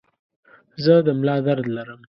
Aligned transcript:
زه 0.83 0.93
د 1.05 1.07
ملا 1.19 1.35
درد 1.47 1.65
لرم. 1.77 2.01